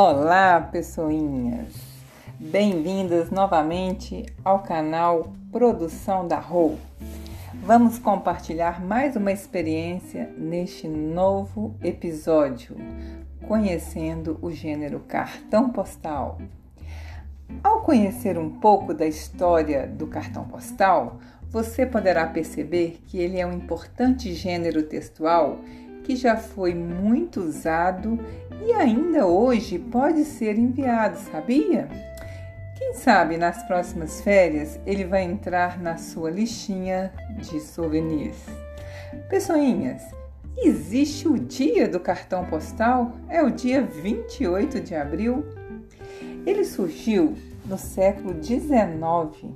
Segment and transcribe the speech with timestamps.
[0.00, 1.74] Olá, pessoinhas!
[2.38, 6.76] Bem-vindas novamente ao canal Produção da Rô.
[7.64, 12.76] Vamos compartilhar mais uma experiência neste novo episódio,
[13.48, 16.38] conhecendo o gênero cartão postal.
[17.64, 21.18] Ao conhecer um pouco da história do cartão postal,
[21.50, 25.58] você poderá perceber que ele é um importante gênero textual
[26.04, 28.18] que já foi muito usado
[28.64, 31.88] e ainda hoje pode ser enviado, sabia?
[32.78, 38.36] Quem sabe nas próximas férias ele vai entrar na sua listinha de souvenirs.
[39.28, 40.02] Pessoinhas,
[40.56, 43.12] existe o dia do cartão postal?
[43.28, 45.44] É o dia 28 de abril.
[46.46, 47.34] Ele surgiu
[47.66, 49.54] no século 19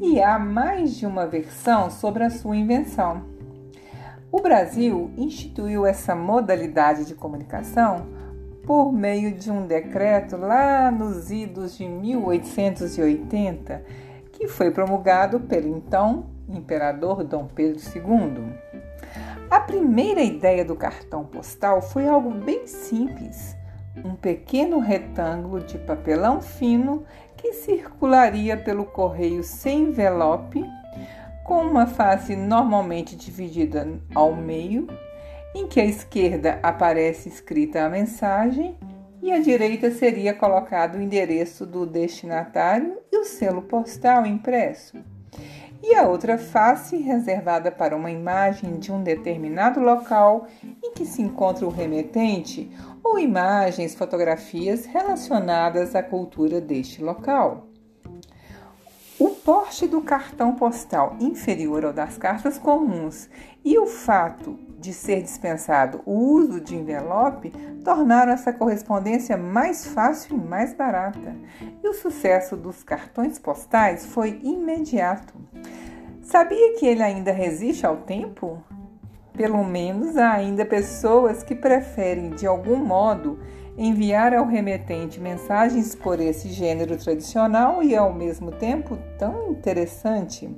[0.00, 3.37] e há mais de uma versão sobre a sua invenção.
[4.30, 8.06] O Brasil instituiu essa modalidade de comunicação
[8.62, 13.82] por meio de um decreto lá nos idos de 1880,
[14.30, 18.52] que foi promulgado pelo então imperador Dom Pedro II.
[19.50, 23.56] A primeira ideia do cartão postal foi algo bem simples:
[24.04, 27.02] um pequeno retângulo de papelão fino
[27.34, 30.62] que circularia pelo correio sem envelope
[31.48, 34.86] com uma face normalmente dividida ao meio,
[35.54, 38.76] em que à esquerda aparece escrita a mensagem
[39.22, 44.98] e à direita seria colocado o endereço do destinatário e o selo postal impresso.
[45.82, 50.46] E a outra face reservada para uma imagem de um determinado local
[50.84, 52.70] em que se encontra o remetente
[53.02, 57.67] ou imagens, fotografias relacionadas à cultura deste local.
[59.48, 63.30] Porte do cartão postal inferior ao das cartas comuns
[63.64, 67.50] e o fato de ser dispensado o uso de envelope
[67.82, 71.34] tornaram essa correspondência mais fácil e mais barata.
[71.82, 75.32] E o sucesso dos cartões postais foi imediato.
[76.20, 78.62] Sabia que ele ainda resiste ao tempo?
[79.32, 83.38] Pelo menos há ainda pessoas que preferem, de algum modo,
[83.78, 90.50] enviar ao remetente mensagens por esse gênero tradicional e ao mesmo tempo tão interessante.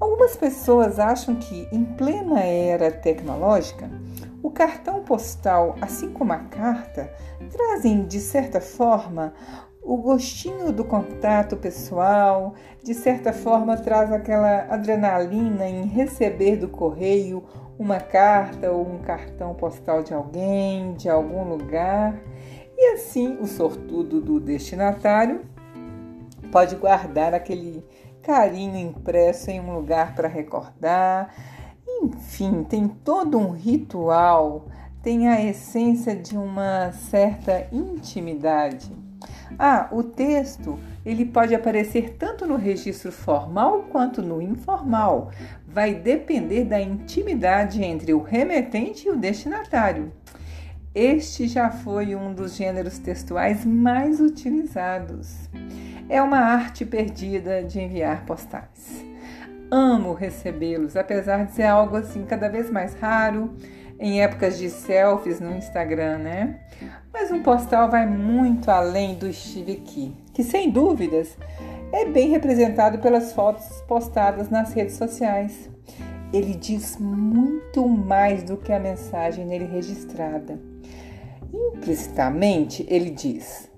[0.00, 3.90] Algumas pessoas acham que, em plena era tecnológica,
[4.42, 7.12] o cartão postal, assim como a carta,
[7.50, 9.34] trazem de certa forma
[9.82, 17.42] o gostinho do contato pessoal, de certa forma traz aquela adrenalina em receber do correio
[17.78, 22.20] uma carta ou um cartão postal de alguém, de algum lugar.
[22.76, 25.42] E assim o sortudo do destinatário
[26.50, 27.84] pode guardar aquele
[28.22, 31.34] carinho impresso em um lugar para recordar.
[32.02, 34.66] Enfim, tem todo um ritual,
[35.02, 39.07] tem a essência de uma certa intimidade.
[39.58, 45.30] Ah, o texto ele pode aparecer tanto no registro formal quanto no informal.
[45.66, 50.12] Vai depender da intimidade entre o remetente e o destinatário.
[50.94, 55.48] Este já foi um dos gêneros textuais mais utilizados.
[56.08, 59.04] É uma arte perdida de enviar postais.
[59.70, 63.54] Amo recebê-los, apesar de ser algo assim cada vez mais raro
[64.00, 66.60] em épocas de selfies no Instagram, né?
[67.12, 71.36] Mas um postal vai muito além do estive aqui, que sem dúvidas
[71.92, 75.70] é bem representado pelas fotos postadas nas redes sociais.
[76.32, 80.60] Ele diz muito mais do que a mensagem nele registrada.
[81.52, 83.70] Implicitamente, ele diz: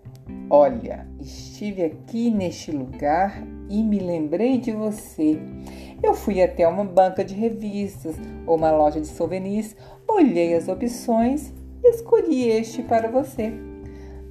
[0.49, 5.41] Olha, estive aqui neste lugar e me lembrei de você.
[6.03, 9.77] Eu fui até uma banca de revistas ou uma loja de souvenirs,
[10.09, 11.53] olhei as opções
[11.91, 13.53] escolhi este para você.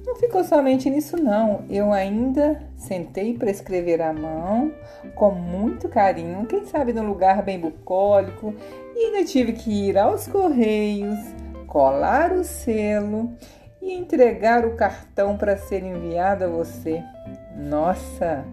[0.06, 1.64] Não ficou somente nisso, não.
[1.68, 4.72] Eu ainda sentei para escrever à mão,
[5.14, 8.54] com muito carinho, quem sabe num lugar bem bucólico,
[8.96, 11.18] e ainda tive que ir aos correios,
[11.66, 13.32] colar o selo
[13.80, 17.02] e entregar o cartão para ser enviado a você.
[17.56, 18.44] Nossa,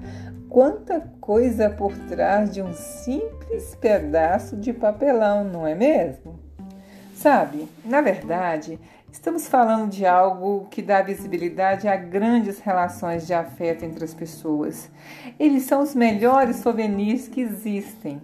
[0.50, 6.40] quanta coisa por trás de um simples pedaço de papelão, não é mesmo?
[7.16, 8.80] Sabe, na verdade,
[9.12, 14.90] estamos falando de algo que dá visibilidade a grandes relações de afeto entre as pessoas.
[15.40, 18.22] Eles são os melhores souvenirs que existem.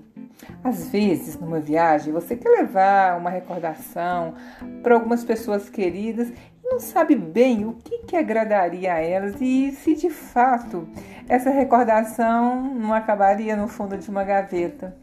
[0.63, 4.33] Às vezes, numa viagem, você quer levar uma recordação
[4.81, 6.33] para algumas pessoas queridas e
[6.63, 10.88] não sabe bem o que, que agradaria a elas e se de fato
[11.27, 15.02] essa recordação não acabaria no fundo de uma gaveta.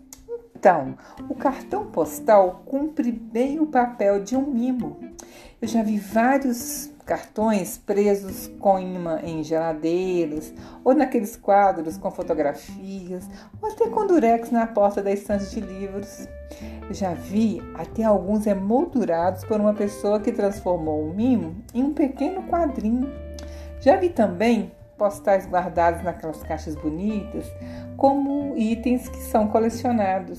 [0.61, 0.95] Então,
[1.27, 4.99] o cartão postal cumpre bem o papel de um mimo.
[5.59, 10.53] Eu já vi vários cartões presos com imã em geladeiras,
[10.85, 13.27] ou naqueles quadros com fotografias,
[13.59, 16.29] ou até com durex na porta da estante de livros.
[16.87, 21.95] Eu já vi até alguns emoldurados por uma pessoa que transformou o mimo em um
[21.95, 23.11] pequeno quadrinho.
[23.81, 27.51] Já vi também postais guardados naquelas caixas bonitas
[27.97, 30.39] como itens que são colecionados.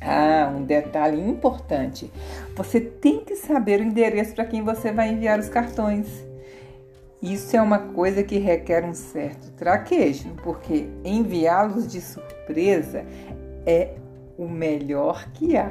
[0.00, 2.10] Ah, um detalhe importante:
[2.56, 6.06] você tem que saber o endereço para quem você vai enviar os cartões.
[7.20, 13.04] Isso é uma coisa que requer um certo traquejo, porque enviá-los de surpresa
[13.66, 13.96] é
[14.38, 15.70] o melhor que há.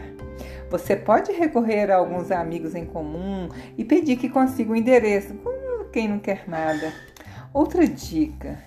[0.70, 5.34] Você pode recorrer a alguns amigos em comum e pedir que consiga o um endereço,
[5.36, 6.94] como quem não quer nada.
[7.54, 8.58] Outra dica: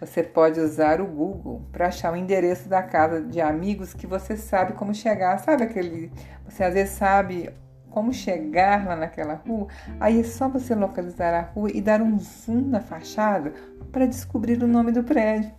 [0.00, 4.36] você pode usar o Google para achar o endereço da casa de amigos que você
[4.36, 5.38] sabe como chegar.
[5.38, 6.12] Sabe aquele.
[6.44, 7.50] Você às vezes sabe
[7.90, 9.66] como chegar lá naquela rua,
[9.98, 13.52] aí é só você localizar a rua e dar um zoom na fachada
[13.90, 15.50] para descobrir o nome do prédio.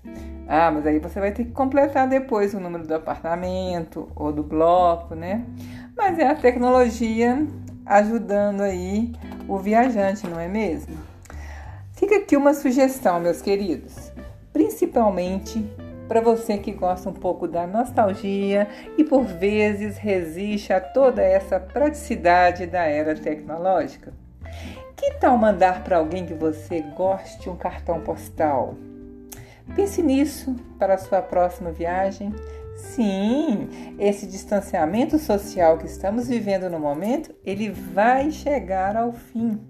[0.48, 4.44] Ah, mas aí você vai ter que completar depois o número do apartamento ou do
[4.44, 5.44] bloco, né?
[5.98, 7.46] Mas é a tecnologia
[7.86, 9.12] ajudando aí
[9.48, 11.09] o viajante, não é mesmo?
[12.10, 14.12] Fica aqui uma sugestão, meus queridos
[14.52, 15.64] principalmente
[16.08, 18.68] para você que gosta um pouco da nostalgia
[18.98, 24.12] e por vezes resiste a toda essa praticidade da era tecnológica.
[24.98, 28.76] Que tal mandar para alguém que você goste um cartão postal?
[29.76, 32.34] Pense nisso para a sua próxima viagem.
[32.76, 39.69] Sim, esse distanciamento social que estamos vivendo no momento, ele vai chegar ao fim.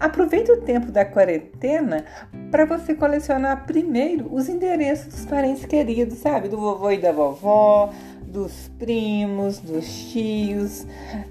[0.00, 2.04] Aproveite o tempo da quarentena
[2.50, 6.48] para você colecionar primeiro os endereços dos parentes queridos, sabe?
[6.48, 7.92] Do vovô e da vovó,
[8.32, 10.86] dos primos, dos tios,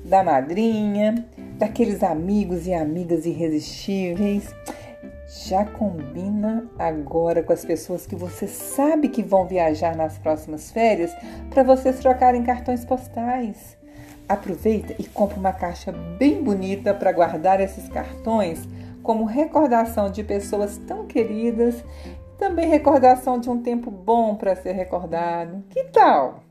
[0.05, 1.25] da madrinha,
[1.57, 4.53] daqueles amigos e amigas irresistíveis.
[5.47, 11.11] Já combina agora com as pessoas que você sabe que vão viajar nas próximas férias
[11.49, 13.80] para vocês trocarem cartões postais.
[14.31, 18.65] Aproveita e compra uma caixa bem bonita para guardar esses cartões
[19.03, 21.83] como recordação de pessoas tão queridas
[22.37, 25.63] também recordação de um tempo bom para ser recordado.
[25.69, 26.45] Que tal?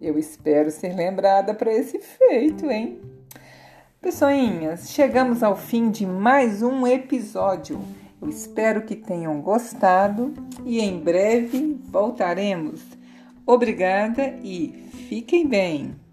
[0.00, 3.00] Eu espero ser lembrada para esse feito, hein?
[4.00, 7.80] Pessoinhas, chegamos ao fim de mais um episódio.
[8.22, 10.32] Eu espero que tenham gostado
[10.64, 12.80] e em breve voltaremos.
[13.44, 16.09] Obrigada e fiquem bem!